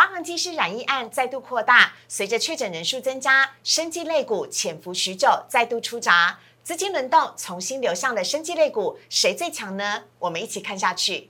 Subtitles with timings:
[0.00, 10.04] 华航机师染疫案再度扩大，随着确诊人数增加，生技类股潜伏许久，再度出闸，资金轮动重新流向了生技类股，谁最强呢？
[10.18, 11.28] 我们一起看下去。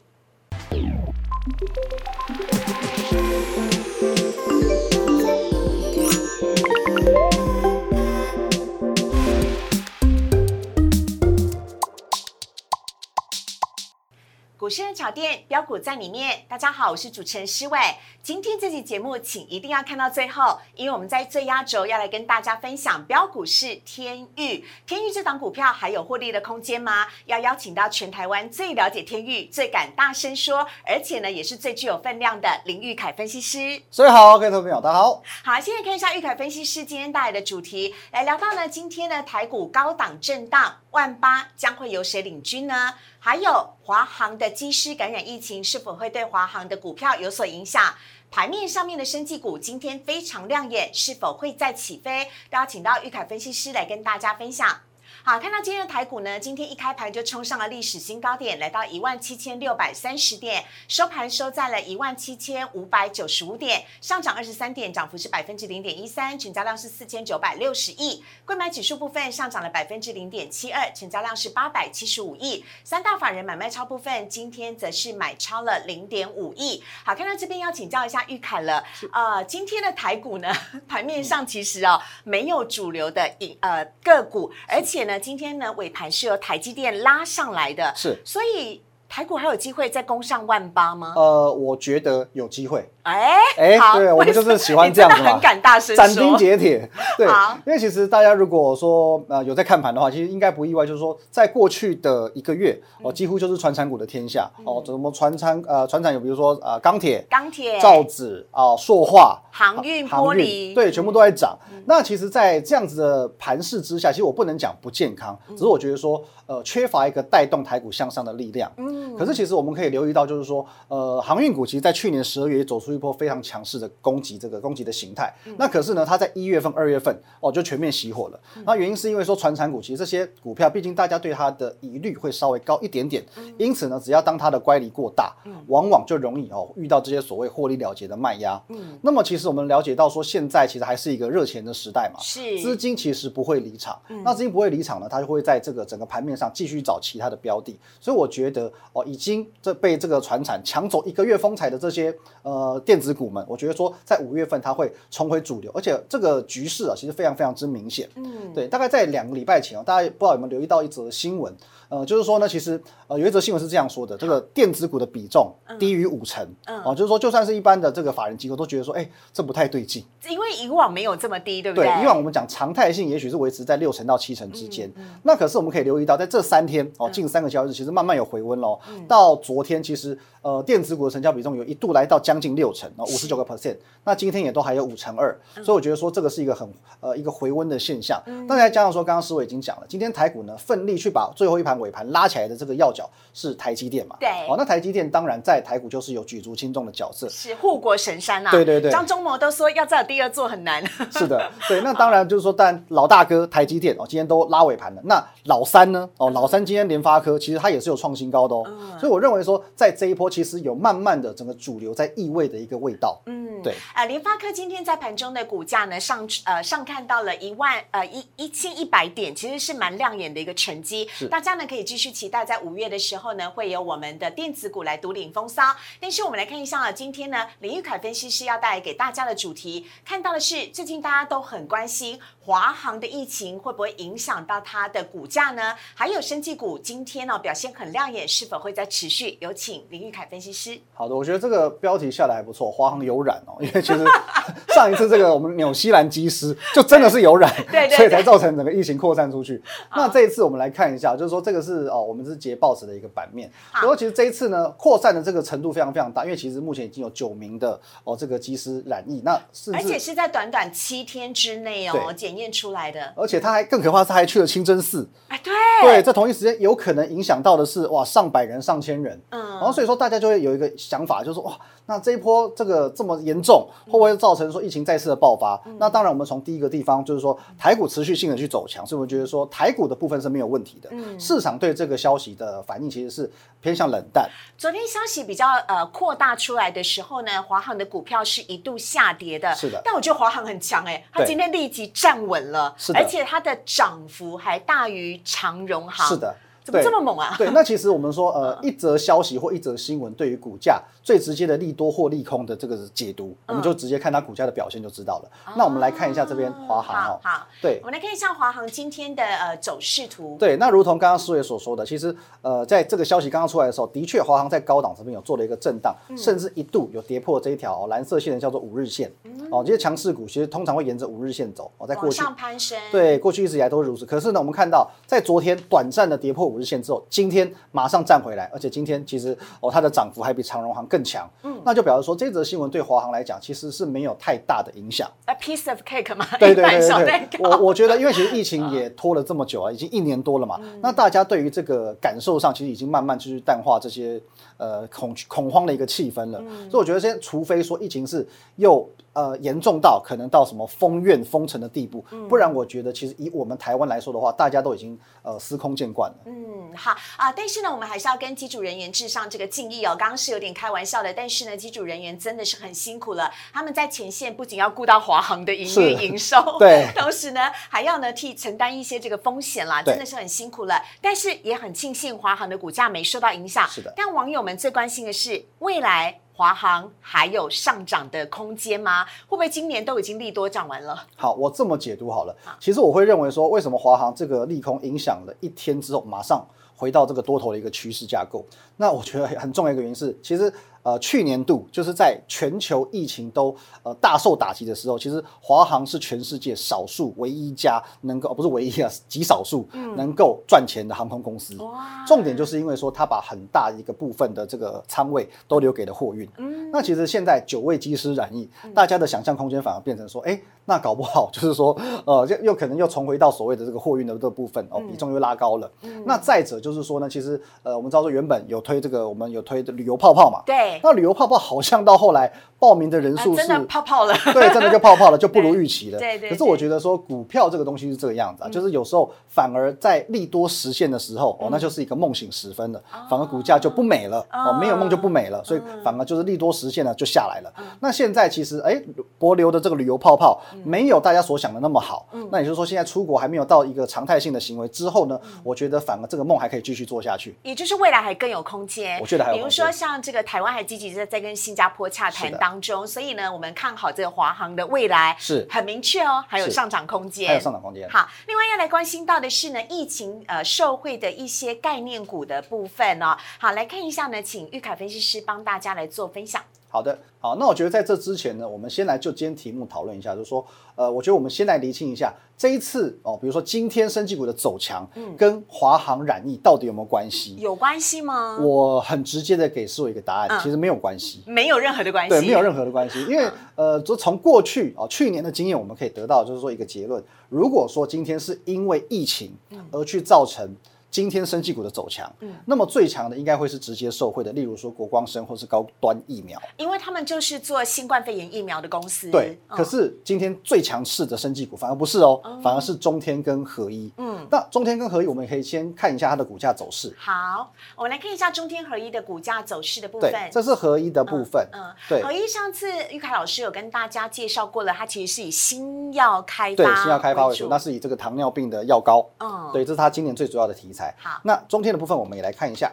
[14.70, 16.44] 市的炒店标股在里面。
[16.48, 17.78] 大家好，我是主持人施伟。
[18.22, 24.64] 今天这期节目，请一定要看到最后，因为我们在最压轴要来跟大家分享标股是天域。
[24.86, 27.08] 天域这档股票还有获利的空间吗？
[27.26, 33.82] 要邀请到全台湾最了解天域、最敢大声说，而且呢也是最具有分量的林玉凯分析师。
[33.90, 35.22] 所以好，各位投资朋友，大家好。
[35.42, 42.94] 好，现在看一下玉凯分析师今天带来的主题，来聊到呢，今天的台股高档震荡，万八将会由谁领军呢？
[43.22, 47.94] 还有华航的机师感染疫情，是否会对华航的股票有所影响？
[48.30, 52.30] 盘面上面的生技股今天非常亮眼，是否会再起飞？
[52.48, 54.80] 都要请到玉凯分析师来跟大家分享。
[55.22, 68.24] 好，看到今天的台股呢，今天一开盘就冲上了历史新高点，来到一万七千六百三十点，收盘收在了一万七千五百九十五点，上涨二十三点，涨幅是百分之零点一三，成交量是四千九百六十亿。
[68.46, 72.64] 购买指数部分上涨了百分之零点七二，成交量是八百七十五亿。
[72.82, 76.82] 三大法人买卖超部分今天则是买超了零点五亿。
[77.04, 78.82] 好，看到这边要请教一下玉凯了，
[79.12, 80.50] 呃，今天的台股呢，
[80.88, 85.09] 盘面上其实哦没有主流的影呃个股，而且呢。
[85.18, 88.80] 今天呢，尾盘是由台积电拉上来的，是，所以
[89.10, 91.14] 台股还有机会再攻上万八吗？
[91.16, 92.88] 呃，我觉得有机会。
[93.02, 96.88] 哎哎，对，我们就是喜欢这样子嘛，很敢大声斩钉截铁。
[97.18, 97.26] 对，
[97.66, 111.58] 因为其实大家如果说呃有在看盘的话，其实应该不意外，就是说在过去的一个月哦，几乎就是传产股的天下哦，怎么传产呃传产有比如说呃钢铁、钢铁、造纸啊、塑化、航运、玻璃，对，全部都在涨。
[111.86, 118.70] 那其实，在这样子的盘势之下，其实我不能讲不健康，只是我觉得说呃缺乏一个带动台股向上的力量。
[118.76, 122.90] 嗯，可是其实我们可以留意到，就是说呃航运股其实，在去年十二月也走出。
[122.90, 125.32] 一波非常强势的攻击，这个攻击的形态。
[125.56, 128.40] 那可是呢，它在一月份、二月份哦，就全面熄火了。
[128.66, 133.24] 那原因是因为说，传产股其实这些股票，毕竟大家对它的疑虑会稍微高一点点。
[133.56, 135.32] 因此呢，只要当它的乖离过大，
[135.68, 138.60] 往往就容易哦遇到这些所谓获利了结的卖压。
[138.70, 143.96] 嗯，那么其实我们了解到说，现在其实还是一个热钱的时代嘛，是资金其实不会离场。
[144.24, 147.78] 那资金不会离场呢，它就会在这个整个盘面上继续找其他的标的。
[148.00, 158.08] 所以我觉得哦，已经这被这个船产抢走一个月风采的这些呃电子股们，我觉得说在五月份它会重回主流，而且这个局势啊，其实非常非常之明显。
[158.16, 161.54] 嗯，对，大概在两个礼拜前哦，大家不知道有没有留意到一则新闻，
[161.88, 166.46] 呃，就是说呢，其实呃有一则新闻是这样说的，这个电子股的比重低于五成，
[166.84, 171.86] 哦，就是说就算是一般的这个法人机构都觉得说，哎，这不太对劲，因为以往没有这么低，对不对？
[171.86, 174.90] 对，以往我们讲常态性也许是维持在六成到七成之间，
[175.22, 183.76] 那可是我们可以留意到，在这三天哦，近三个交易日其实慢慢有回温喽，到昨天其实呃电子股的成交比重有一度来到将近六成，哦，五十九个 percent。
[184.04, 186.66] 那今天也都还有五成二，所以我觉得说这个是一个很
[187.00, 188.20] 呃一个回温的现象。
[188.48, 194.16] 那再加上说，刚刚师伟已经讲了，今天台股呢奋力去把最后一盘尾盘拉起来的这个要角是台积电嘛？
[194.18, 194.28] 对。
[194.48, 198.50] 哦，那台积电当然在台股就是有举足轻重的角色，是护国神山啊。
[198.50, 198.90] 对对对。
[198.90, 200.82] 张忠谋都说要再有第二座很难。
[201.10, 201.82] 是的，对。
[201.82, 205.02] 那当然就是说，但老大哥台积电哦，今天都拉尾盘了。
[205.04, 206.08] 那老三呢？
[206.16, 208.64] 哦，老三今天联发科其实它也是有创新高的哦。
[208.98, 213.20] 所以我认为说，在这一波其实有慢慢的整个主流在意味的一个味道。
[213.26, 213.74] 嗯，对。
[213.94, 221.08] 啊，联发科今天在盘中的股价呢上呃上看到了一万呃一一千一百点，其实是蛮亮眼的一个成绩。
[221.30, 225.62] 大家呢可以继续期待，在五月的时候呢，会有我们的电子股来独领风骚。
[226.00, 232.18] 但是我们来看一下啊，今天呢，林玉凯分析师要带来给大家的主题，看到的是最近大家都很关心
[232.50, 235.72] 华航的疫情会不会影响到它的股价呢？
[235.94, 239.38] 还有生技股今天呢表现很亮眼，是否会再持续？
[239.40, 240.76] 有请林玉凯分析师。
[240.92, 244.04] 好的，我觉得这个标题下来还不错，华航有染哦， 因为其实。
[244.74, 249.62] 上一次这个我们纽西兰机师就真的是有染， 对，所以才造成整个疫情扩散出去。
[249.94, 253.50] 那这一次我们来看一下，就是说这个是哦，我们是捷报纸的一个版面。
[253.80, 263.12] 不过其实这一次呢，扩散的这个程度非常非常大，因为其实目前已经有九名的哦这个机师染疫，那是而且是在短短七天之内哦检验出来的。
[263.16, 265.08] 而且他还更可怕，他还去了清真寺。
[265.26, 265.52] 哎，对
[265.82, 275.60] 对，在同一时间有可能影响到的是哇上百人、上千人，嗯然后所以说大家就会有一个想法，就是说哇，那这一波这个这么严重，会不会造成说疫情再次的爆发？
[275.66, 280.88] 嗯那当然，我们从第一个地方就是说台股持续性的去走强，所以我们觉得说台股的部分是没有问题的。
[280.92, 284.28] 嗯市场对这个消息的反应其实是偏向冷淡。
[284.56, 289.54] 昨天消息比较呃扩大出来的时候呢，华航的股票是一度下跌的。
[289.54, 296.08] 是的但我觉得华航很强哎、它今天立即站稳了，是的而且它的涨幅还大于长荣航。
[296.08, 296.34] 是，的。
[296.64, 297.34] 怎么对这么猛啊？
[297.38, 305.30] 对，那其实我们说，呃，一则消息或一则新闻对于股价最直接的利多或利空的这个解读，我们就直接看它股价的表现就知道了。
[305.56, 310.36] 那我们来看一下这边华航哦，好，对我们来看一下华航今天的呃走势图。
[310.38, 319.10] 对，那如同刚刚思伟所说的，其实呃，在这个消息刚刚出来的时候，的确华航在高档这边有做了一个震荡，嗯甚至一度有跌破这一条、哦蓝色线的叫做五日线。
[319.50, 321.70] 哦，这些强势股其实通常会沿着五日线走。
[321.78, 324.06] 哦，在过去上攀升，，对，过去一直以来都是如此。
[324.06, 331.28] 可是呢，我们看到在昨天短暂的跌破五日线之后，今天马上站回来，而且今天其实哦，它的涨幅还比长荣行更强。
[331.42, 335.10] 嗯，那就表示说这则新闻对华航来讲其实是没有太大的影响。
[335.24, 337.56] a piece of cake 嘛，对对对对我糕。
[337.58, 340.60] 我觉得，因为其实疫情也拖了这么久啊，已经一年多了嘛。
[340.82, 344.20] 那大家对于这个感受上，其实已经慢慢就是淡化这些
[344.56, 346.38] 呃恐恐慌的一个气氛了。
[346.70, 348.26] 所以我觉得，现在除非说疫情是
[348.56, 356.16] 又呃严重到可能到什么封院封城的地步，不然我觉得其实以我们台湾来说的话，大家都已经呃司空见惯了。
[356.26, 356.39] 嗯，
[356.76, 359.96] 好啊，但是呢，我们还是要跟机组人员致上这个敬意哦。
[359.98, 363.30] 刚刚是有点开玩笑的，但是呢，机组人员真的是很辛苦了。
[363.52, 370.80] 他们在前线不仅要顾到华航的营是运营收，对 同时呢还要呢替承担一些这个风险啦，真的是很辛苦了。
[371.00, 373.68] 但是也很庆幸华航的股价没受到影响。
[373.68, 376.20] 是的但网友们最关心的是未来。
[376.40, 379.04] 华航还有上涨的空间吗？
[379.04, 380.98] 会不会今年都已经利多涨完了？
[381.14, 382.34] 好，我这么解读好了。
[382.58, 386.42] 其实我会认为说，为什么华航这个利空影响了一天之后，马上
[386.74, 388.42] 回到这个多头的一个趋势架构？
[388.80, 390.50] 那我觉得很重要一个原因是，其实
[390.82, 401.54] 呃去年度就是在全球疫情都呃大受打击的时候，其实华航是全世界少数唯一一家能够、哦不是唯一啊，极少数能够赚钱的航空公司。
[401.56, 406.26] 哇重点就是因为说，它把很大一个部分的这个仓位都留给了货运。
[406.38, 415.70] 嗯那其实现在九位机师染疫，大家的想象空间反而变成说，哎，那搞不好就是说，呃，又又可能又重回到所谓的这个货运的这部分哦，比重又拉高了。
[415.82, 424.14] 嗯那再者就是说呢，其实呃，我们知道说原本有推这个，我们有推的旅游泡泡嘛，对，那旅游泡泡好像到后来报名的人啊数是、真的泡泡了。
[424.32, 425.98] 对，真的就泡泡了，就不如预期了。
[425.98, 437.52] 对对对可是我觉得说股票这个东西是这个样子啊，就是有时候反而在利多实现的时候，哦，那就是一个梦醒时分了，反而股价就不美了，哦，没有梦就不美了，所以反而就是利多实现了就下来了。
[437.80, 438.80] 那现在其实哎，
[439.20, 447.36] 博流的这个旅游泡泡没有大家所想的那么好，那也就是说现在出国还没有到一个常态性的行为之后呢，我觉得反而这个梦还可以继续做下去。
[447.42, 448.98] 也就是未来还更有空间。
[448.98, 455.46] 我觉得还有比如说像这个台湾还积极在在跟新加坡洽谈当中，所以呢，我们看好这个华航的未来是。
[455.50, 457.86] 很明确哦，还有上涨空间，还有上涨空间。
[457.90, 463.16] 好，另外要来关心到的是呢，疫情呃受惠的一些概念股的部分哦。
[463.38, 466.40] 好，来看一下呢，请玉凯分析师帮大家来做分享。
[466.72, 470.44] 好的，好，那我觉得在这之前呢，我们先来就今天题目讨论一下，就是说，
[470.76, 474.88] 呃，我觉得我们先来厘清一下这一次哦，比如说今天生技股的走强，
[475.18, 477.34] 跟华航染疫到底有没有关系？
[477.40, 478.38] 有关系吗？
[478.40, 481.24] 我很直接的给师傅一个答案，嗯其实没有关系。
[481.26, 489.32] 没有任何的关系，对，没有任何的关系， 因为呃，就从过去哦去年的经验，我们可以得到就是说一个结论：如果说今天是因为疫情
[489.72, 490.48] 而去造成
[490.90, 496.40] 今天生技股的走强，嗯那么最强的应该会是直接受惠的，例如说国光生或是高端疫苗。
[496.56, 499.08] 因为他们就是做新冠肺炎疫苗的公司。
[499.10, 503.92] 对，嗯可是今天最强势的生技股反而不是哦，反而是中天跟合一。
[503.98, 506.92] 嗯，那中天跟合一，我们可以先看一下它的股价走势。
[506.98, 511.46] 好，我们来看一下中天合一的股价走势的部分对。，这是合一的部分。
[511.52, 519.08] 嗯，对合一上次玉凯老师有跟大家介绍过了，它其实是以新药开发对，新药开发为主，主那是以这个糖尿病的药膏。
[519.18, 520.79] 嗯对，这是它今年最主要的题材。
[520.98, 522.72] 好那中天的部分我们也来看一下。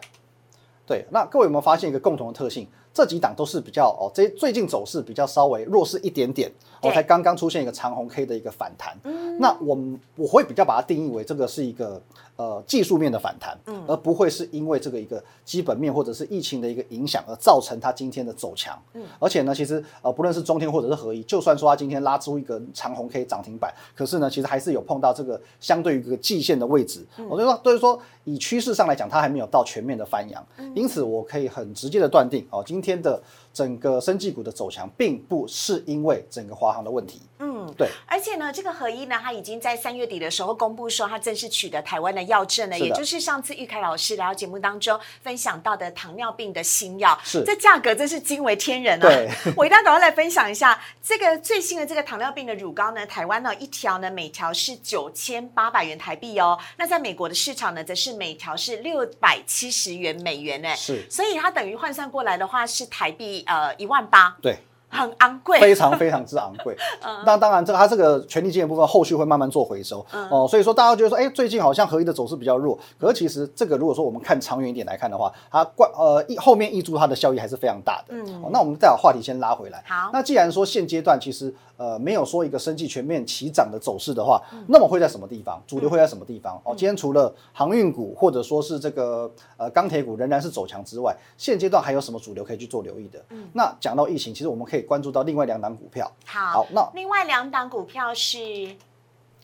[0.85, 2.67] 对，那各位有没有发现一个共同的特性？
[2.93, 6.49] 这几档都是比较哦，这最近走势比较稍微弱势一点点，
[6.81, 8.97] 哦，才刚刚出现一个长红 K 的一个反弹。
[9.39, 12.01] 那我们我会比较把它定义为这个是一个
[12.37, 13.83] 呃技术面的反弹，嗯。
[13.87, 18.81] 而不会是因为这个一个基本面或者是疫情的一个影响而造成它今天的走强。
[18.93, 19.03] 嗯。
[19.19, 27.05] 而且呢，其实呃不论是中天或者是合一，就算说它今天拉出一个长红 K 涨停板，可是呢，其实还是有碰到这个相对于一个季线的位置。
[27.29, 33.21] 我就说，就是说以趋势上来讲，它还没有到全面的翻扬，因此我可以很直接的断定哦，今天的
[33.57, 37.19] 整个生技股的走强，并不是因为整个华航的问题。
[37.39, 47.43] 嗯，对，而且呢，这个合一呢，它已经在三月底的时候公布说，它正式取得台湾的药证了，也就是上次玉凯老师来到节目当中分享到的糖尿病的新药，是。
[47.43, 49.01] 这价格真是惊为天人啊！
[49.01, 61.03] 对，我一定要赶快来分享一下这个最新的这个糖尿病的乳膏呢，台湾呢一条呢每条是九千八百元台币哦，那在美国的市场呢，则是每条是六百七十元美元呢，是。
[61.09, 64.59] 所以它等于换算过来的话是台币呃一万八，对。
[64.89, 66.75] 很昂贵，非常非常之昂贵。
[67.25, 70.47] 那当然，这个它这个权利金的部分后续会慢慢做回收哦。
[70.49, 78.13] 所以说大家觉得说，哎，最近好像合一的走势比较弱，可是其实这个如果说我们看长远一点来看的话，它关呃一后面一株它的效益还是非常大的。
[78.15, 79.83] 嗯，那我们再把话题先拉回来。
[79.87, 85.61] 好，那既然说现阶段其实呃没有说一个生计全面齐涨的走势的话，那么会在什么地方？
[85.67, 86.59] 主流会在什么地方？
[86.63, 93.23] 哦，今天除了航运股或者说是这个呃钢铁股仍然是走强之外，现阶段还有什么主流可以去做留意的？
[93.53, 95.57] 那讲到疫情，其实我们可以关注到另外两。
[95.57, 98.37] 档股票，好，那另外两档股票是，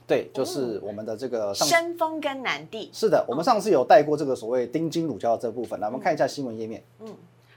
[0.05, 7.07] 对，就是我们的这个深丰跟南地，是的，我们上次有带过这个所谓丁金乳胶的这部分，来我们看一下新闻页面，嗯。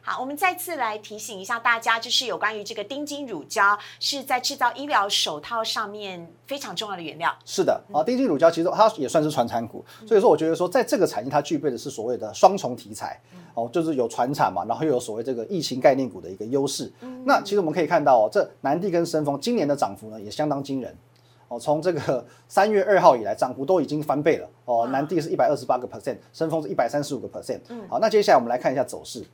[0.08, 7.36] 好，我们再次来提醒一下大家，就是有关于这个丁金乳胶是在制造医疗手套上面非常重要的原料。
[7.44, 13.20] 是的，啊，丁金乳胶其实它也算是传产股，所以说我觉得说在这个产业它具备的是所谓的双重题材，
[13.54, 16.92] 哦，就是有传产嘛，然后又有所谓这个疫情概念股的一个优势。
[17.24, 20.96] 那其实我们可以看到哦，这南地跟深丰今年的涨幅呢也相当惊人，
[21.48, 27.58] 哦，从这个 三月二号以来涨幅都已经翻倍了，哦，南地是一百二十八个 percent，深丰是一百三十五个 percent。
[27.70, 29.26] 嗯，好，那接下来我们来看一下走势。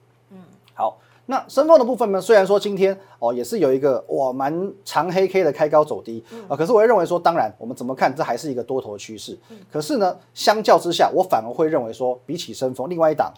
[0.75, 2.21] 好，那深峰的部分呢？
[2.21, 9.39] 虽然说今天哦也是有一个哇蛮长黑 K 的开高走低啊，可是我会认为说，当然我们怎么看，这还是一个多头趋势。
[9.71, 13.33] 可是呢，相较之下，我反而会认为说，比起深峰，另外一档。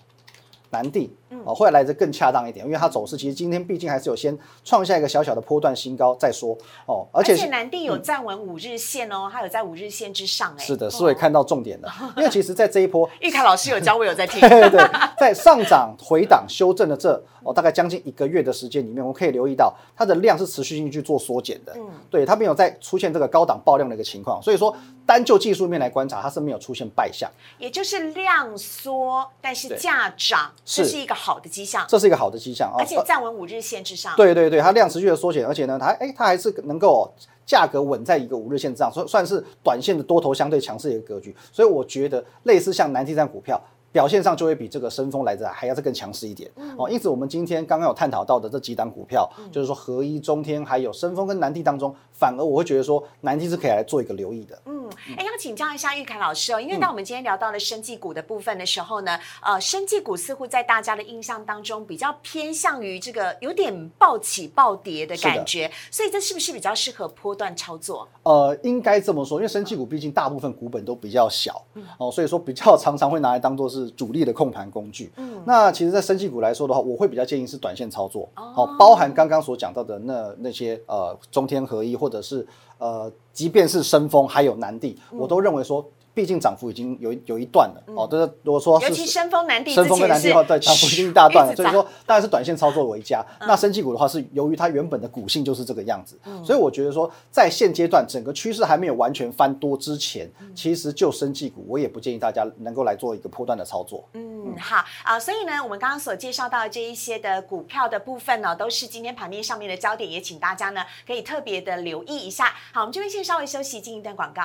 [0.70, 1.14] 南地
[1.44, 14.80] 哦，会来的更恰当一点，因为它走势其实今天毕竟还是有先创下一个小小的波段新高再说哦，而且南地有站稳五日线哦，它有在五日线之上哎，是的，是会看到重点的， 因为其实在这一波， 玉凯老师有教我有在听， 对对，
[15.18, 24.74] 在上涨回档修正的这哦大概将近一个月的时间里面，我们可以留意到它的量是持续性去做缩减的，嗯，对，它没有再出现这个高档爆量的一个情况，所以说
[25.06, 30.50] 单就技术面来观察，它是没有出现败相，也就是量缩，但是价涨。
[30.64, 32.76] 这是一个好的迹象，这是一个好的迹象啊！
[32.78, 34.12] 而且站稳五日线之上。
[34.14, 37.10] 对对对，它量持续的缩减，而且呢，它哎，它还是能够
[37.46, 41.34] 价格稳在一个五日线之上，算算是短线的多头相对强势的一个格局。
[41.50, 43.58] 所以我觉得类似像南地站股票。
[43.94, 54.58] 表现上就会比这个深丰来的还要再更强势一点哦，因此我们今天刚刚有探讨到的这几档股票，就是说合一、中天还有深丰跟南地当中，反而我会觉得说南地是可以来做一个留意的。
[54.66, 68.08] 嗯，哎，要请教一下玉凯老师哦，因为当我们今天聊到了生技股的部分的时候呢，呃，生技股似乎在大家的印象当中比较偏向于这个有点暴起暴跌的感觉，所以这是不是比较适合波段操作？
[68.24, 71.64] 呃，应该这么说，因为生技股毕竟大部分股本都比较小
[71.96, 73.83] 哦，所以说比较常常会拿来当做是。
[73.90, 82.46] 主力的控盘工具，嗯，那其实，在升绩股来说的话，我会比较建议是短线操作，哦，包含刚刚所讲到的那那些呃中天合一，或者是
[82.78, 85.84] 呃，即便是深风还有南地，我都认为说。
[86.14, 93.24] 毕竟涨幅已经有有一段了哦，就是如果说尤其深丰南地，深丰跟南地的话，对涨幅已经一大段了，所以说当然是短线操作为佳。
[93.40, 104.08] 那升绩股的话，是由于它原本的股性就是这个样子，所以我觉得说在现阶段整个趋势还没有完全翻多之前，其实就升绩股，我也不建议大家能够来做一个波段的操作。
[104.12, 112.54] 嗯，好啊，所以呢，我们刚刚所介绍到的这一些的股票的部分呢，都是今天盘面上面的焦点，也请大家呢可以特别的留意一下。
[112.72, 114.44] 好，我们这边先稍微休息，进一段广告。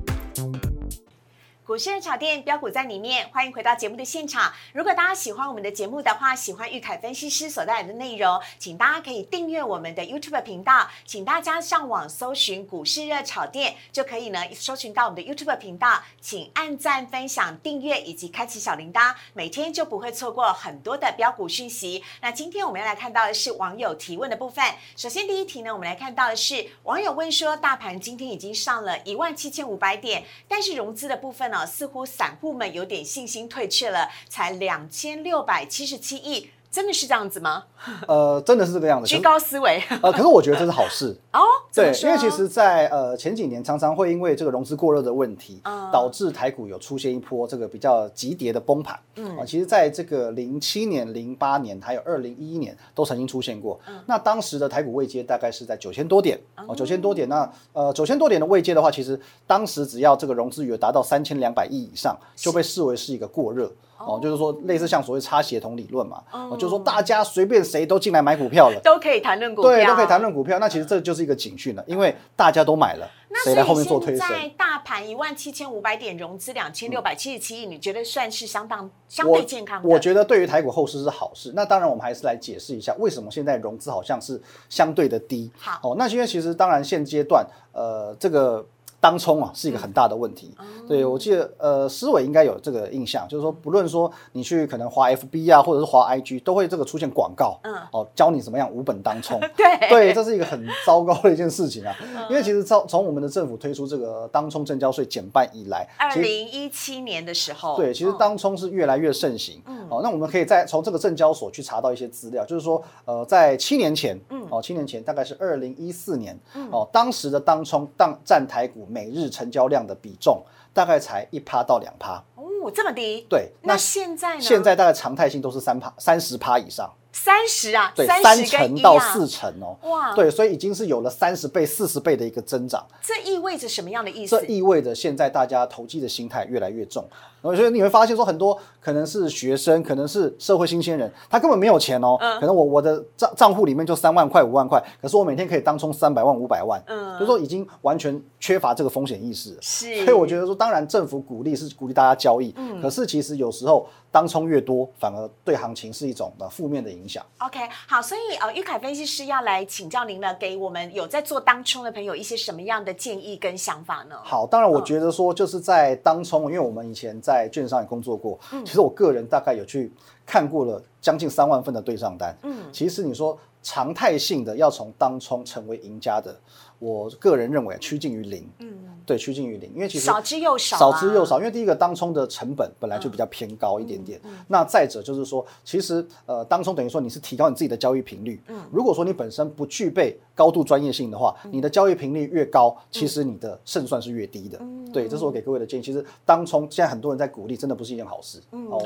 [1.71, 4.51] 股市热炒店标股在里面，欢迎回到节目的现场。
[4.73, 10.89] 如果大家喜欢我们的节目的话，喜欢玉凯分析师所带来的内容，请大家可以订阅我们的 YouTube 频道。
[11.05, 16.03] 请大家上网搜寻股市热炒店，就可以呢搜寻到我们的 YouTube 频道。
[16.19, 22.03] 请按赞、分享、订阅以及开启小铃铛，每天就不会错过很多的标股讯息。
[22.19, 24.61] 那今天我们要来看到的是网友提问的部分。
[24.97, 31.60] 首先第一题呢，我们来看到的是网友问说，大盘今天已经上了一万七千五百点，但是融资的部分呢？
[31.65, 36.49] 似乎散户们有点信心退却了，才两千六百七十七亿。
[36.71, 37.63] 真的是这样子吗？
[38.07, 39.05] 呃，真的是这个样子。
[39.05, 39.83] 居高思维。
[40.01, 41.41] 呃，可是我觉得这是好事 哦。
[41.73, 45.61] 对，因为其实，在呃前几年常常会因为这个融资过热的问题，
[45.91, 48.97] 导致台股有出现一波这个比较急跌的崩盘。
[49.15, 53.77] 嗯啊，其实在这个零七年、零八年还有二零一一年都曾经出现过。
[54.05, 57.27] 那当时的台股位阶大概是在九千多点哦，九千多点。
[57.27, 63.69] 那呃九千多点的位阶的话，其实当时只要这个融资余额达到三千两百亿以上，就被视为是一个过热。
[64.07, 70.59] 哦，就是说类似像所谓差协同理论嘛，哦，就是说大家随便谁都进来买股票了， 都可以谈论股票，对，都可以谈论股票。
[70.59, 73.09] 那其实这就是一个警讯了，因为大家都买了，
[73.43, 74.27] 谁来后面做推升？
[74.27, 79.81] 在大盘一万七千五百点融资两千六百七十七亿，你觉得算是相当相对健康？
[79.83, 81.51] 我觉得对于台股后市是好事。
[81.55, 85.51] 那当然，我们还是来解释一下为什么现在融资好像是相对的低。
[85.57, 88.65] 好，哦，那因为其实当然现阶段，呃，这个。
[89.01, 90.53] 当冲啊是一个很大的问题，
[90.87, 99.89] 对我记得呃思伟应该有这个印象，就是说不论说你去可能滑 FB 啊，或者是滑 IG，都会这个出现广告，嗯，哦教你怎么样无本当冲， 对。
[99.89, 101.95] 对，这是一个很糟糕的一件事情啊，
[102.29, 118.87] 因为其实从从我们的政府推出这个当冲证交税减半以来，二零一七年的时候，对，其实当冲是越来越盛行，嗯，哦，那我们可以在从这个证交所去查到一些资料，就是说呃在七年前，嗯，哦七年前大概是二零一四年，嗯，哦当时的当冲当占台股。
[118.91, 120.43] 每日成交量的比重
[120.73, 123.25] 大概才一趴到两趴哦，这么低？
[123.29, 124.41] 对，那现在呢？
[124.41, 126.91] 现在大概常态性都是三趴、三十趴以上。
[127.13, 132.85] 三十啊，对，三成到四成哦，哇，对，所以已经是有了三十倍、四十倍的一个增长。
[133.01, 134.37] 这意味着什么样的意思？
[134.39, 137.03] 这意味着现在大家投机的心态越来越重。
[137.41, 142.15] 所以你会发现说，很多可能是学生，可能是社会新鲜人，他根本没有钱哦。
[142.21, 142.39] 嗯。
[142.39, 146.79] 可能我我的账账户里面就三万块、五万块，可是我每天可以当冲三百万、五百万。
[146.85, 147.19] 嗯。
[147.19, 149.57] 就说已经完全缺乏这个风险意识。
[149.59, 150.05] 是。
[150.05, 152.79] 所以我觉得说，当然政府鼓励是鼓励大家交易，嗯。
[152.79, 157.25] 可是其实有时候当冲越多，反而对行情是一种的负面的影响。
[157.39, 164.15] OK，好，所以呃，玉凯分析师要来请教您呢，给我们有在做当冲的朋友一些什么样的建议跟想法呢？
[164.23, 168.11] 好，当然我觉得说就是在当冲，因为我们以前在券商也工作。
[168.11, 169.89] 做过，其实我个人大概有去
[170.25, 172.35] 看过了将近三万份的对账单。
[172.43, 176.37] 嗯，其实你说常态性的要从当冲成为赢家的，
[176.81, 178.49] 我个人认为趋近于零。
[178.59, 178.67] 嗯。
[179.03, 181.39] 对，趋近于零，因为其实少之又少，少之又少。
[181.39, 184.21] 因为第一个当冲的成本本来就比较偏高一点点。
[184.47, 188.39] 那再者就是说，其实呃，当冲等于说你是提高你自己的交易频率。
[188.47, 194.61] 嗯，如果说你本身不具备高度专业性的话，你的交易频率越高，其实你的胜算是越低的。
[194.93, 195.83] 对，这是我给各位的建议。
[195.83, 198.39] 其实当冲现在很多人在鼓励，真的不是一件好事。
[198.51, 198.77] 嗯，好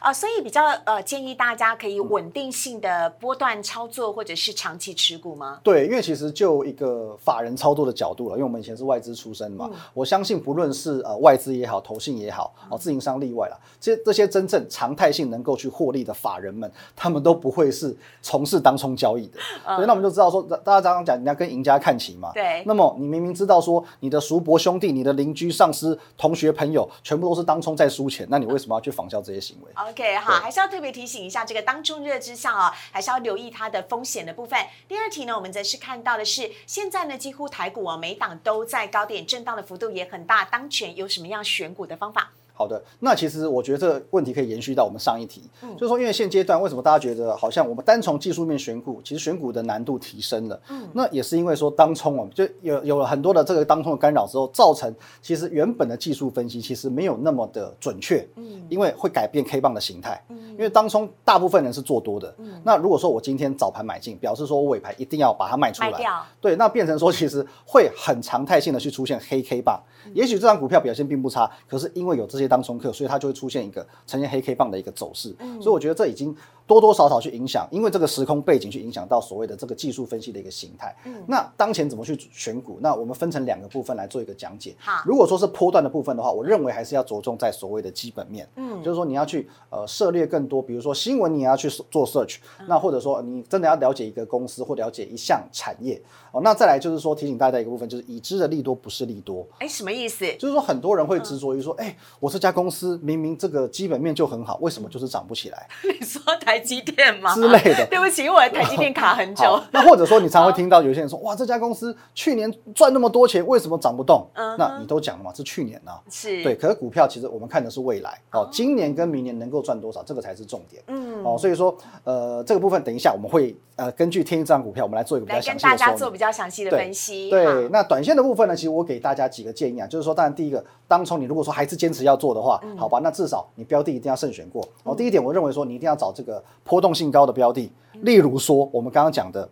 [0.00, 5.60] 啊，所以比较呃建议大家可以稳定性的波段操作，或者是长期持股吗？
[5.64, 10.38] 对，因为其实就一个法人操作的角度了，因为我们以前是外资出身嘛，我相信。
[10.38, 19.38] 不论是呃外资也好，投信也好，哦自营商例外了，这这些真正常态性能够去获利的法人们， 他们都不会是从事当冲交易的。
[19.74, 22.30] 所以那我们就知道说，大家刚刚讲人家跟赢家看齐嘛。
[22.32, 22.62] 对。
[22.64, 34.58] 那么你明明知道说，你的叔伯兄弟、你的邻居、上司、同学、朋友，全部都是当冲在输钱，那你为什么要去仿效这些行为？OK，好，还是要特别提醒一下，这个当冲热之下啊，还是要留意它的风险的部分。
[34.86, 40.96] 第二题呢，我们则是看到的是，现在呢，几乎台股啊，每档都在高点震荡的幅度也很大，当前。
[40.96, 42.30] 有什么样选股的方法？
[42.58, 50.60] 好的，那其实我觉得这个问题可以延续到我们上一题，嗯就是说，因为现阶段为什么大家觉得好像我们单从技术面选股，其实选股的难度提升了。
[50.68, 54.92] 嗯，那也是因为说当冲啊，就有有了很多的这个当冲的干扰之后，造成
[55.22, 58.26] 其实原本的技术分析其实没有那么的准确。
[58.34, 60.20] 嗯，因为会改变 K 棒的形态。
[60.28, 62.34] 嗯，因为当冲大部分人是做多的。
[62.38, 65.92] 嗯，那如果说我今天早盘买进，表示说我尾盘一定要把它卖出来。
[66.40, 69.80] 对，那变成说其实会很常态性的去出现黑 K 棒。
[70.14, 76.34] 也许这张股票表现并不差，可是因为有这些当冲客，所以它就会出现一个呈现黑 K 棒的一个走势，嗯所以我觉得这已经
[76.66, 80.96] 多多少少去影响，因为这个时空背景去影响到所谓的这个技术分析的一个形态。
[81.04, 82.78] 嗯那当前怎么去选股？
[82.80, 84.74] 那我们分成两个部分来做一个讲解。
[84.78, 88.48] 好，如果说是波段的部分的话，我认为还是要着重在所谓的基本面。
[88.56, 96.00] 嗯，就是说你要去呃涉猎更多，比如说新闻你也要去做 search，那或者说你真的要了解一个公司或了解一项产业
[96.32, 96.40] 哦。
[96.42, 99.46] 那再来就是说提醒大家一个部分，就是已知的利多不是利多。
[99.58, 100.24] 哎，什么意思？
[100.38, 105.66] 就是说很多人会执着于说，哎，我这家公司明明这个基本面就很好，为什么就是涨不起来？
[105.82, 107.34] 你说台积电吗？
[107.34, 107.84] 之类的。
[107.90, 109.60] 对不起，因为我的台积电卡很久。
[109.72, 114.24] 那或者说你常会听到有些人说，哇，这家公司去年赚那么多钱，为什么涨不动？
[114.34, 115.90] 嗯，那你都讲了嘛，是去年呢。
[116.08, 116.44] 是。
[116.44, 120.80] 对，可是股票其实我们看的是未来哦，今年跟明年能够赚多少，这个才是重点。
[120.86, 121.24] 嗯。
[121.24, 125.68] 哦，所以说，呃，这个部分等一下我们会呃根据天一这张股票，我们来做一个比较详细的。
[125.68, 127.30] 跟大家做比较详细的分析。
[127.30, 132.27] 对，那短线的部分呢，其实我给大家几个建议啊，就是说，当然第一个，当初你如果说还是坚持要做。
[132.28, 134.66] 做的话，好吧，那至少你标的一定要慎选过。
[134.84, 139.48] 哦，第一点，我认为说你一定要找这个波动性高的标的，例如说我们刚刚讲的。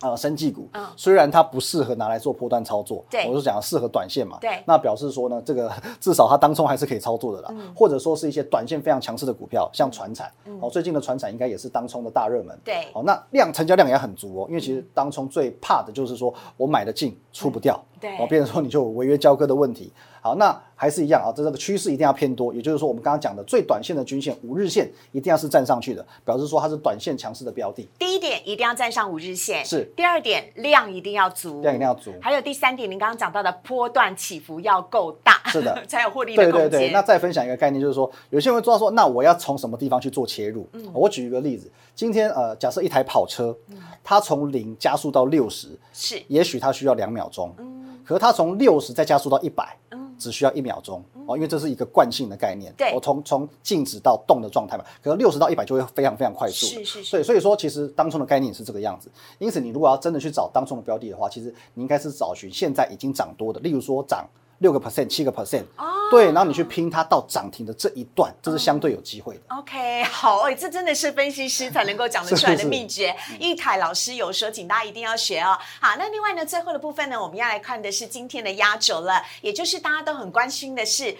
[0.00, 19.92] 呃，生技股，虽然它不适合拿来做波段操作，对，我就讲适合短线嘛，对，那表示说呢，这个 至少它当中还是可以操作的啦，或者说是一些短线非常强势的股票，像船产，哦，最近的船产应该也是当冲的大热门，对，哦，那量成交量也很足哦，因为其实当冲最怕的就是说我买的进出不掉，对，哦，变成说你就违约交割的问题。
[20.28, 27.88] 好，那还是一样啊，这这个趋势一定要偏多，也就是说，我们刚刚讲的最短线的均线五日线一定要是站上去的，表示说它是短线强势的标的。
[27.98, 29.90] 第一点一定要站上五日线，是。
[29.96, 32.12] 第二点量一定要足，量一定要足。
[32.20, 36.70] 还有第三点，您刚刚讲到的波段起伏要够大，是的， 才有获利的空间。
[36.70, 36.92] 对对对。
[36.92, 40.68] 那再分享一个概念，就是说，有些人会知道说，那我要从什么地方去做切入？
[40.74, 43.56] 嗯，我举一个例子，今天呃，假设一台跑车，
[44.04, 50.07] 它从零加速到六十，是，也许它需要两秒钟，嗯，可是它从六十再加速到一百，嗯。
[50.18, 52.72] 只需要一秒钟哦，因为这是一个惯性的概念。
[52.76, 56.66] 对，我从从静止到动的状态嘛，可能六十到一百就会非常非常快速。
[56.66, 57.04] 是是是。
[57.04, 59.10] 所以所以说，其实当中的概念是这个样子。
[59.38, 64.28] 因此，你如果要真的去找当中的标的的话，其实你应该是找寻现在已经涨多的，例如说涨。
[64.58, 69.40] 六个 percent，七个 percent，哦，对，然后你去拼它到涨停的这一段，这是相对有机会的。
[69.48, 73.14] OK，好，哎，这真的是分析师才能够讲得出来的秘诀。
[73.40, 75.56] 玉凯老师有说，请大家一定要学哦。
[75.80, 81.16] 好，那另外呢，最后的部分呢，我们要来看的是今天的压轴了，也就是大家都很关心的是，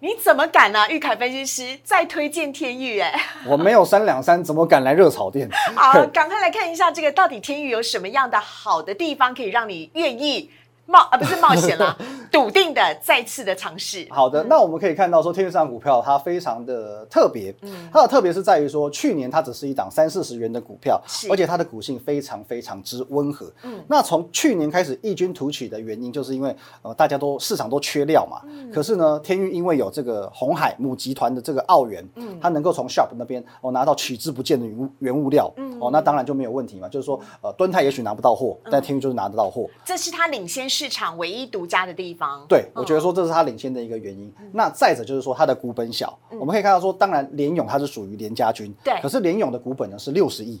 [0.00, 0.90] 你怎么敢呢？
[0.90, 5.48] 玉凯分析师再推荐天域，哎，我没有三两三，怎么敢来热炒店？
[5.76, 10.50] 好，赶快来看一下这个到底天域有什么样的好的地方，可以让你愿意。
[10.90, 11.96] 冒啊不是冒险了，
[12.32, 14.06] 笃定的再次的尝试。
[14.10, 21.00] 好的，那我们可以看到说，天域这股票它非常的特别，嗯，它的特别是在于说，去年它只是一档三四十元的股票，
[21.30, 23.50] 而且它的股性非常非常之温和。
[23.62, 40.68] 嗯，那从去年开始异军突起的原因，就是因为呃大家都市场都缺料嘛，嗯，可是呢，天域因为有这个红海母集团的这个澳元，嗯，它能够从 Sharp 那边哦拿到取之不尽的原原物料，嗯，哦那当然就没有问题嘛，就是说呃敦泰也许拿不到货，但天域就是拿得到货，这是它领先。
[40.80, 44.32] 市场唯一独家的地方，对我觉得说这是它领先的一个原因。
[44.54, 50.58] 那再者就是说它的股本小，我们可以看到说，当然联勇它是属于联家军，对，可是联勇的股本呢是六十亿，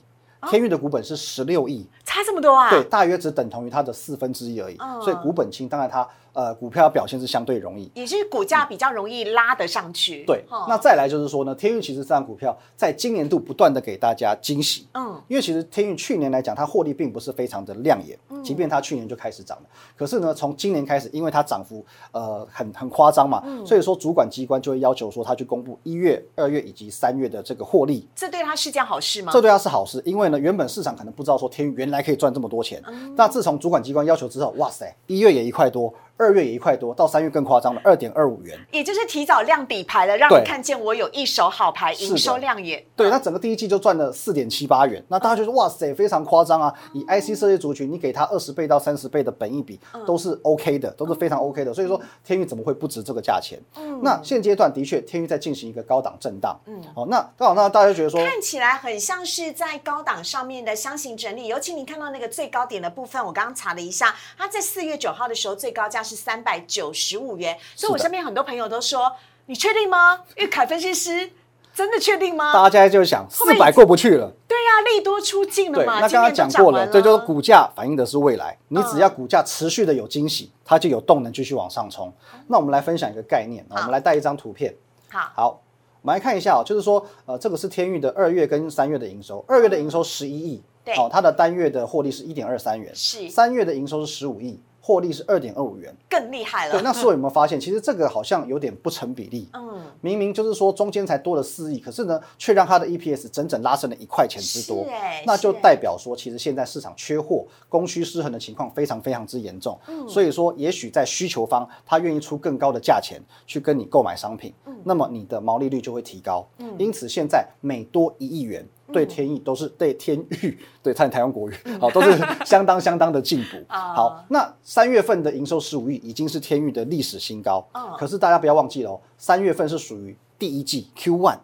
[0.50, 2.68] 天域的股本是十六亿，差这么多啊？
[2.68, 6.06] 对，大约只等同于它的四分之一而已，所以股本轻，当然它。
[6.32, 10.24] 呃，股票表现是相对容易，也是股价比较容易拉得上去。
[10.24, 14.86] 对，那再来就是说呢，天运其实这张股票在今年度不断的给大家惊喜。
[14.94, 19.64] 嗯，因为其实天运去年来讲，它获利并不是非常的亮眼，即便它去年就开始涨了，
[19.96, 28.06] 可是呢，从今年开始，因为它涨幅呃很很夸张嘛，所以说主管机关就会要求说，它去公布一月、二月以及三月的这个获利。
[28.14, 29.32] 这对它是件好事吗？
[29.32, 32.82] 这对它是好事，因为呢，原本市场可能不知道说天运原来可以赚这么多钱，
[33.16, 35.92] 那自从主管机关要求之后，哇塞，一月也一块多。
[36.20, 42.84] 二月也一块多，到三月更夸张了，二点二五元，也就是提早亮底牌了，让你看见我有一手好牌，营收亮眼。
[42.94, 46.72] 对，那整个第一季就赚了四点七八元，那大家就说哇塞，非常夸张啊！
[46.92, 51.72] 以 IC 设计族群，你给他二十倍到三十倍的本益比都是 OK 的，都是非常 OK 的。
[51.72, 53.58] 所以说天域怎么会不值这个价钱？
[53.76, 56.60] 嗯，那现阶段的确天域在进行一个高档震荡。
[56.66, 66.92] 嗯，好，那刚好那大家觉得说看起来很像是在高档上面的箱型整理，尤其你看到那个最高点的部分，我刚刚查了一下，它在四月九号的时候最高价是三百九。
[66.92, 69.10] 十五元，所以我身边很多朋友都说
[69.46, 71.30] ：“你确定吗？”玉凯分析师
[71.72, 72.52] 真的确定吗？
[72.52, 74.30] 大家就想四百过不去了。
[74.46, 76.00] 对呀，利多出尽了嘛。
[76.00, 78.58] 那刚刚讲过了，这就是股价反映的是未来。
[78.68, 82.12] 你只要股价持续的有惊喜，它就有动能继续往上冲。
[82.48, 84.74] 那我们来分享一个概念，我们来带一张图片。
[85.08, 85.62] 好，好，
[86.02, 94.60] 我们来看一下哦，就是说，呃，这个是天域的二月跟三月的营收，二月的营收十一亿，对，哦，它的单月的获利是一点二三元，是三月的营收是十五亿。
[94.90, 96.72] 获利是二点二五元，更厉害了。
[96.72, 99.48] 对，那时候有没有发现，其实这个好像有点不成比例。
[99.52, 104.84] 嗯，明明就是说中间才多了四亿，可是呢，却让它的 EPS 整整拉升了一块钱之多。
[105.24, 109.78] 那就代表说，其实现在市场缺货、供需失衡的情况非常非常之严重。
[109.86, 116.44] 嗯，所以说，也许在需求方，他愿意出更高的价钱去跟你购买商品，那么你的毛利率就会提高。
[116.58, 118.66] 嗯，因此现在每多一亿元。
[118.92, 123.56] 对天意都是对天域，对台台湾国语，好都是相当相当的进步。
[123.68, 127.66] 好，那三月份的营收十五亿已经是天域的历史新高。
[127.98, 131.38] 可是大家不要忘记了，三月份是属于第一季 Q one，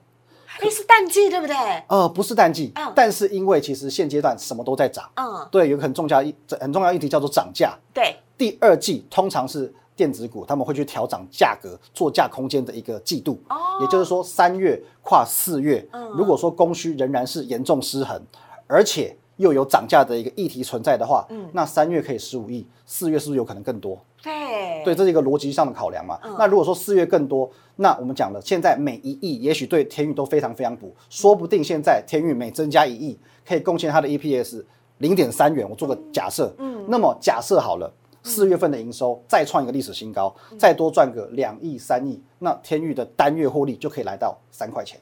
[0.60, 1.56] 哎是淡季对不对？
[1.88, 5.08] 呃，不是淡季，但是因为其实现阶段什么都在涨。
[5.14, 7.76] 嗯，对，有个很重要一很重要议题叫做涨价。
[7.94, 9.72] 对，第二季通常是。
[9.96, 13.40] 电子股他们会去调整价格、做价空间的一个季度，
[13.80, 18.20] 也就是说三月跨四月，如果说供需仍然是严重失衡，
[18.66, 23.98] 而且又有涨价的一个议题存在的话，那三月可以十五亿，四月是不是有可能更多？
[24.22, 26.18] 对对，这是一个逻辑上的考量嘛。
[26.24, 34.64] 嗯那如果说四月更多，那我们讲了，现在每一亿也许对天域都非常非常补，说不定现在天域每增加一亿，可以贡献它的 EPS
[34.98, 35.68] 零点三元。
[35.68, 37.90] 我做个假设，嗯，那么假设好了。
[38.26, 45.00] 四月份的营收再创一个历史新高，再多赚个两亿三亿，那天域的单月获利就可以来到三块钱。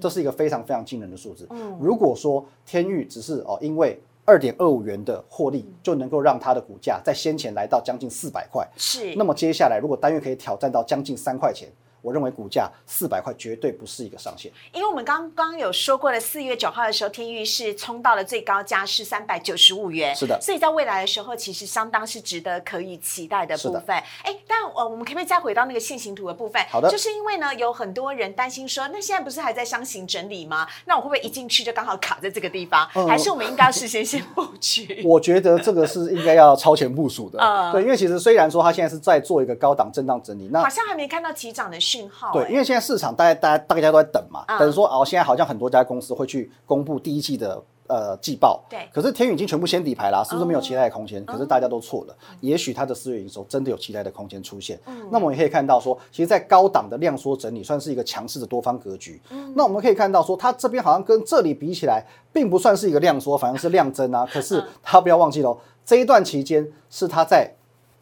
[0.00, 1.48] 这是一个非常非常惊人的数字。
[1.78, 11.68] 如果说天域只是哦，因为二点二五元的获利就能够让它的股价在先前来到将近四百块，是那么接下来如果单月可以挑战到将近三块钱，
[12.02, 14.52] 我认为股价四百块绝对不是一个上限。
[14.72, 23.96] 因为我们刚刚有说过了，四月九号的时候，天域是冲到了最高价是三百九十五元，是的所以在未来的时候，其实相当是值得可以期待的部分。
[24.22, 26.62] 哎，但呃，我们可不可以再回到那个线形图的部分？
[26.68, 30.66] 好的就是因为呢，有很多人担心说，那现在不是还在箱型整理吗？
[30.86, 32.88] 那我会不会一进去就刚好卡在这个地方？
[32.94, 35.02] 嗯还是我们应该要事先先布局？
[35.04, 51.24] 我觉得这个是应该要超前部署的，嗯对，因为其实虽然说它现在是在做一个高档震荡整理，那好像还没看到起涨的讯号、对，哎因为现在市场大家大家大家都在等嘛，嗯等说哦，现在好像很多家公司会去公布第一季的呃季报，对可是天宇已经全部先底牌啦，是不是没有期待的空间？
[51.26, 54.78] 可是大家都错嗯了，也许它的四月营收真的有期待的空间出现。
[55.10, 59.20] 那么我们也可以看到说，其实，在高档的量缩整理算是一个强势的多方格局。
[59.30, 62.02] 嗯那我们可以看到说，它这边好像跟这里比起来，
[62.32, 64.26] 并不算是一个量缩，反而是量增啊。
[64.32, 67.52] 可嗯是它不要忘记喽，这一段期间是它在。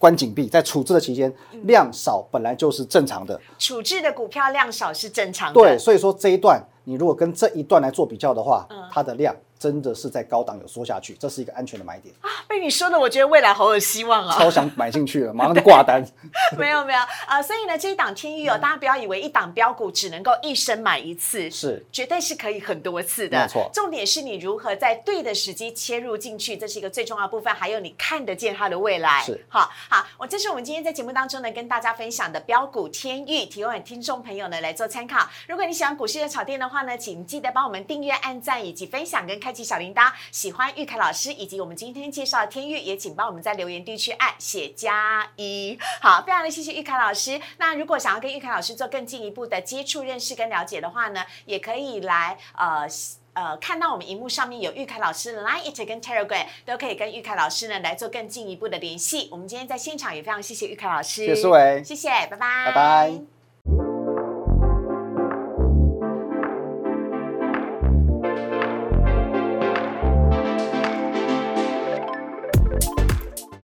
[0.00, 1.60] 关紧闭，在处置的期间，嗯。
[1.66, 5.60] 量少本来就是正常的，处置的股票量少是正常的。
[5.60, 8.76] 对，所以说这一段你如果跟这一段来做比较的话，嗯。
[8.90, 14.38] 它的量真的是在高档有缩下去，这是一个安全的买点，啊，被你说的，我觉得未来好有希望啊！
[14.38, 16.02] 超想买进去了，马上就挂单。
[16.56, 23.38] 没有没有啊、所以呢，这一档天域哦，大家不要以为一档标股只能够一生买一次，是绝对是可以很多次的。
[23.38, 27.54] 没错重点是你如何在对的时机切入进去，这是一个最重要的部分。
[27.54, 29.22] 还有你看得见它的未来。
[29.22, 35.28] 是好好，我这是我们今天在节目当中呢跟大家分享的标股天域，提供给听众朋友呢来做参考。
[35.46, 40.12] 如果你喜欢股市的炒店的话呢，请记得帮我们订阅、按赞以及分享跟开启小铃铛。
[40.30, 45.78] 喜欢玉凯老师以及我们今天介绍的天域，也请帮我们在留言地区按写加一。
[46.00, 47.40] 好，非常的谢谢玉凯老师。
[47.58, 52.86] 那如果想要跟玉凯老师做更进一步的接触、认识跟了解的话呢，也可以来呃。
[53.32, 59.28] 呃，看到我们荧幕上面有玉凯老师的 Line、It 跟 Telegram，都可以跟玉凯老师呢来做更进一步的联系。
[59.30, 62.36] 我们今天在现场也非常谢谢玉凯老师，谢谢思维谢谢，拜拜，
[62.66, 63.39] 拜拜。